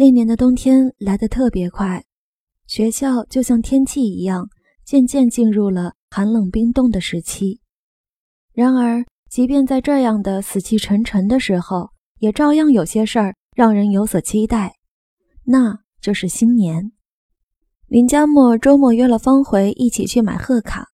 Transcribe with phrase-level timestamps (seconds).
[0.00, 2.02] 那年的冬天来得特别快，
[2.66, 4.48] 学校就像天气一样，
[4.82, 7.60] 渐渐进入了寒冷冰冻的时期。
[8.54, 14.76] 然而，即便在这样的死气沉沉的时候，也照样有些事儿让人有所期待，
[15.44, 16.92] 那就是新年。
[17.86, 20.86] 林佳默周末约了方回一起去买贺卡，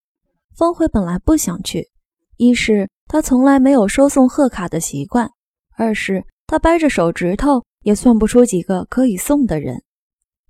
[0.57, 1.91] 方回本来不想去，
[2.39, 5.31] 一是他从来没有收送贺卡的习惯，
[5.77, 9.81] 二是他掰着手指头也算不出几个可以送的人。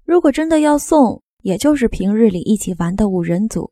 [0.06, 3.70] 如果真的要送，也就是平日里一起玩的五人组。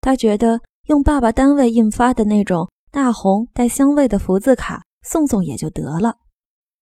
[0.00, 6.16] 他觉得用爸爸单位印发的那种大红带香味的福字卡送送也就得了。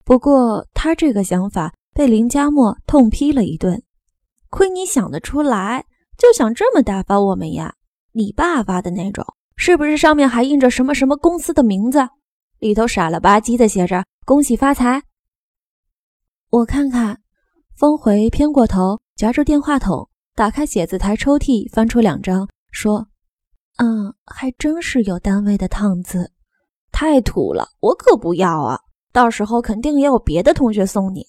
[0.03, 3.83] 不过他这个想法被林佳默痛批了一顿，
[4.49, 5.85] 亏你想得出来，
[6.17, 7.75] 就想这么打发我们呀？
[8.13, 9.23] 你爸发的那种，
[9.57, 12.09] 是不是上面还印着什么什么公司的名字？
[12.61, 15.03] 里头傻了吧唧的写着“恭喜发财”。
[16.55, 17.21] 我看看，
[17.75, 23.09] 峰回偏过头，夹着电话筒，打开写字台抽屉，翻出两张，说
[23.79, 26.31] ：“嗯，还真是有单位的烫字，
[26.93, 28.79] 太土了，我可不要啊！”
[29.13, 31.27] 到时候肯定也有别的同学送你，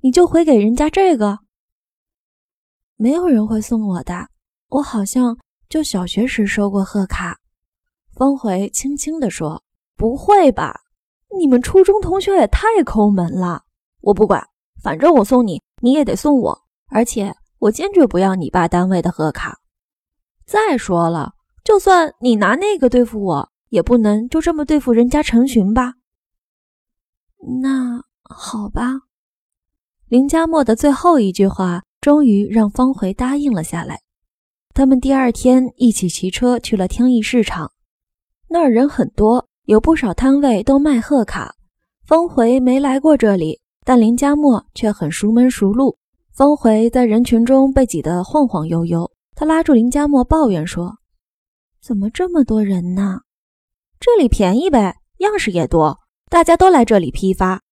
[0.00, 1.40] 你就回给人家这个。
[2.94, 4.28] 没有人会送我的，
[4.68, 5.36] 我好像
[5.68, 7.36] 就小学时收过贺卡。
[8.14, 9.60] 方回轻轻地说
[9.98, 10.82] ：“不会吧？
[11.36, 13.64] 你们初中同学也太抠门了。
[14.02, 14.48] 我不管，
[14.88, 16.62] 反正我送你，你也得送我。
[16.86, 19.58] 而且我坚决不要你爸单位的贺卡。
[20.46, 25.96] 再说了，就算你拿那个对付我，也不能就这么对付人家陈寻吧。”
[27.60, 29.02] 那好吧，
[30.06, 34.00] 林佳默的最后一句话终于让方回答应了下来。
[34.72, 37.72] 他们第二天一起骑车去了天意市场，
[38.48, 41.56] 那儿人很多，有不少摊位都卖贺卡。
[42.06, 45.96] 方回没来过这里，但林佳默却很熟门熟路。
[46.30, 50.98] 方回在人群中被挤得晃晃悠悠，他拉住林佳默抱怨说
[51.80, 53.20] ：“怎么这么多人呢？
[53.98, 57.62] 这里便宜呗，样式也多。”大家都来这里批发，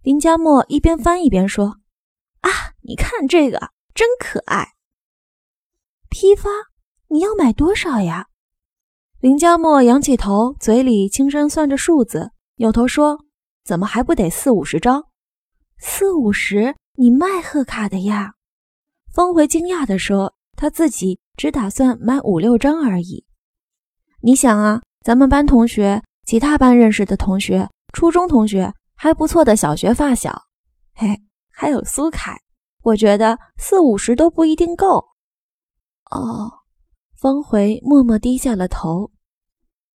[0.00, 1.76] 林佳默一边翻一边说
[2.40, 2.50] ：“啊，
[2.80, 4.68] 你看这个真可爱。”
[6.08, 6.48] 批发？
[7.08, 8.28] 你要买多少呀？
[9.20, 13.18] 林佳默仰起头，嘴里轻声算着数字，扭头说
[13.62, 15.04] ：“怎么还不得四五十张？
[15.78, 16.74] 四五十？
[16.94, 18.34] 你卖贺卡的呀？”
[19.12, 23.24] 峰回惊讶地说：“他自己只打算买五六张而已。
[24.20, 30.42] 你想啊，咱们班同学，其他班认识的同学。”初中同学还不错的小学发小，
[30.94, 32.38] 嘿，还有苏凯，
[32.82, 34.98] 我觉得四五十都不一定够。
[36.10, 36.52] 哦，
[37.16, 39.10] 方回默默低下了头。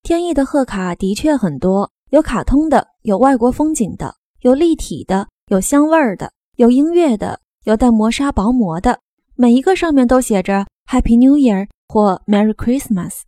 [0.01, 9.01] 天意的贺卡的确很多，有卡通的，有外国风景的，有立体的，有香味儿的，有音乐的，有带磨砂薄膜的，
[9.35, 13.23] 每一个上面都写着 Happy New Year 或 Merry Christmas，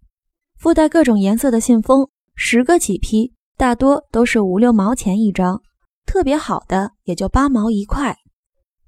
[0.58, 3.34] 附带各种颜色的信封，十个起批。
[3.58, 5.62] 大多都是五六毛钱一张，
[6.06, 8.16] 特别好的也就八毛一块。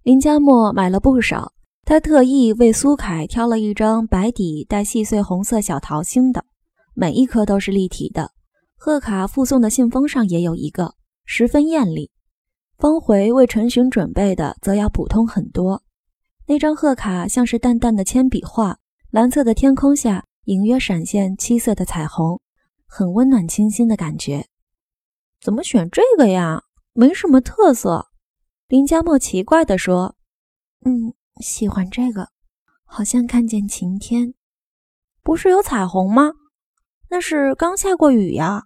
[0.03, 1.51] 林佳默买了不少，
[1.83, 6.45] 他特意为苏凯挑了一张白底带细碎红色小桃心的，
[6.93, 8.31] 每一颗都是立体的。
[8.77, 10.95] 贺卡附送的信封上也有一个，
[11.25, 12.11] 十分艳丽。
[12.77, 15.83] 方回为陈寻准备的则要普通很多。
[16.47, 18.79] 那张贺卡像是淡淡的铅笔画，
[19.11, 22.39] 蓝色的天空下隐约闪现七色的彩虹，
[22.85, 24.47] 很温暖清新的感觉。
[25.41, 26.63] 怎么选这个呀？
[26.93, 28.09] 没什么特色。
[28.67, 30.15] 林佳默奇怪地说
[30.85, 32.29] ：“嗯，喜欢这个，
[32.83, 34.33] 好像看见晴天。
[35.23, 36.31] 不是有彩虹吗？
[37.09, 38.63] 那是刚下过雨呀。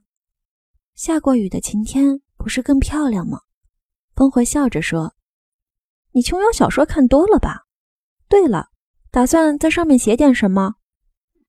[0.96, 3.42] 下过雨的晴天不是更漂亮吗？”
[4.20, 5.16] 峰回笑着说
[6.12, 7.68] ：“你琼瑶小说看多了吧？
[8.28, 8.68] 对了，
[9.12, 10.76] 打算在上面写点什么？”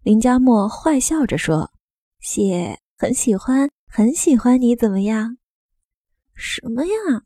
[0.04, 1.72] 林佳默坏笑着说
[2.22, 5.38] ：“写很喜欢。”很喜欢你，怎么样？
[6.32, 7.24] 什么呀？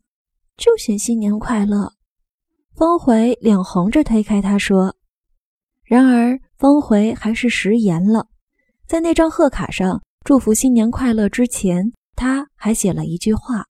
[0.57, 1.93] 就写新年快乐。
[2.73, 4.95] 方回脸红着推开他说。
[5.83, 8.29] 然而方回还是食言了，
[8.87, 13.67] 在那张贺卡上祝福新年快乐之前，他还写了一句话：“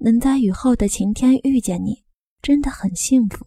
[0.00, 2.02] 能在雨后的晴天遇见你，
[2.42, 3.46] 真的很幸福。”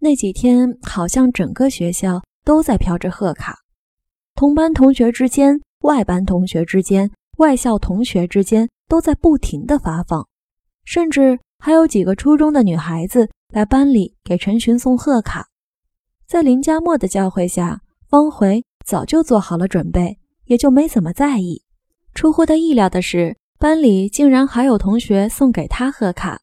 [0.00, 3.58] 那几天好像整个学校都在飘着贺卡，
[4.34, 5.60] 同班同学之间。
[5.80, 10.26] 外班同学之间、外校同学之间都在不停的发放，
[10.84, 15.46] 甚至还有几个初中的女孩子来班里给陈寻送贺卡。
[16.26, 21.62] 在林佳默的教诲下，方回早就做好了准备，也就没怎么在意。
[22.14, 26.40] 出乎他意料的是，班里竟然还有同学送给他贺卡。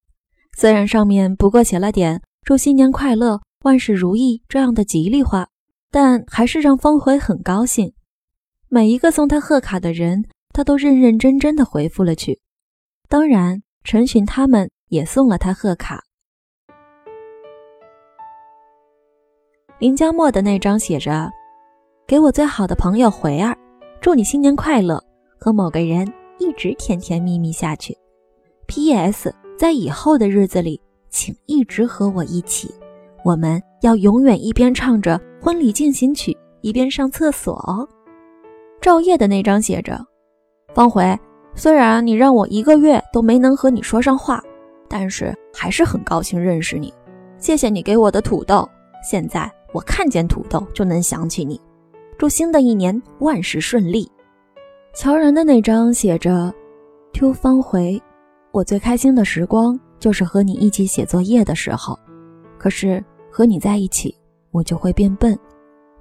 [0.58, 5.48] 虽然上面不过写了点“祝新年快乐，万事如意”这样的吉利话，
[5.92, 7.94] 但还是让方回很高兴。
[8.68, 12.40] 每一个送他贺卡的人，他都认认真真的回复了去。
[13.08, 16.02] 当然，陈寻他们也送了他贺卡。
[19.78, 21.30] 林佳墨的那张写着
[22.08, 23.56] ：“给我最好的朋友回儿，
[24.02, 25.04] 祝你新年快乐，
[25.40, 26.12] 和某个人
[26.44, 27.98] 一直甜甜蜜蜜下去。
[28.68, 29.34] P.S.
[29.58, 32.70] 在以后的日子里，请一直和我一起，
[33.24, 37.88] 我们要永远一边唱着婚礼进行曲，一边上厕所哦。”
[38.82, 39.98] 赵烨的那张写着
[40.76, 41.18] ：“方回，
[41.56, 44.44] 虽然你让我一个月都没能和你说上话，
[44.90, 46.94] 但是还是很高兴认识你。
[47.38, 48.68] 谢谢你给我的土豆，
[49.10, 51.60] 现在。”我看见土豆就能想起你，
[52.16, 54.08] 祝新的一年万事顺利。
[54.94, 56.54] 乔然的那张写着
[57.14, 58.00] “to 方回”，
[58.54, 61.98] 我最开心的时光就是和你一起写作业的时候，
[62.60, 64.16] 可是和你在一起，
[64.52, 65.38] 我就会变笨，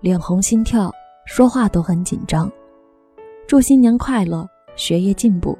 [0.01, 0.93] 脸红心跳，
[1.25, 2.53] 说话都很紧张。
[3.47, 4.47] 祝新年快乐，
[4.77, 5.57] 学业进步。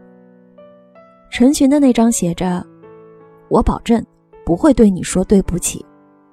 [1.31, 2.63] 陈寻的那张写着
[3.49, 4.05] “我保证
[4.45, 5.83] 不会对你说对不起，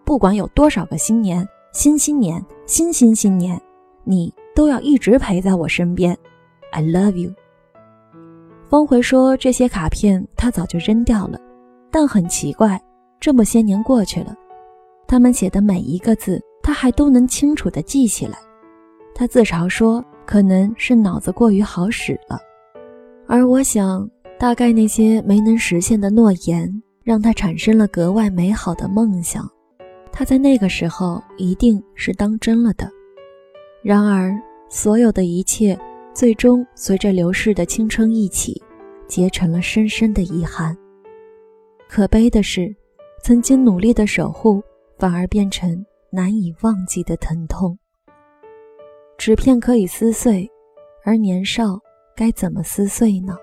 [0.03, 3.61] 不管有多少个新年。”新新年，新新新年，
[4.03, 6.17] 你都要一直陪在我身边。
[6.71, 7.33] I love you。
[8.69, 11.39] 方回说这些卡片他早就扔掉了，
[11.89, 12.79] 但很奇怪，
[13.19, 14.35] 这么些年过去了，
[15.07, 18.37] 他们写的每一个字他还都能清楚地记起来。
[19.15, 22.39] 他自嘲说，可能是脑子过于好使了。
[23.27, 24.07] 而我想，
[24.37, 26.71] 大概那些没能实现的诺言，
[27.03, 29.49] 让他产生了格外美好的梦想。
[30.11, 32.89] 他在那个时候一定是当真了的，
[33.83, 34.31] 然而
[34.69, 35.77] 所有的一切
[36.13, 38.61] 最终随着流逝的青春一起，
[39.07, 40.75] 结成了深深的遗憾。
[41.87, 42.75] 可悲的是，
[43.23, 44.61] 曾经努力的守护，
[44.97, 47.77] 反而变成难以忘记的疼痛。
[49.17, 50.49] 纸片可以撕碎，
[51.03, 51.79] 而年少
[52.15, 53.35] 该怎么撕碎呢？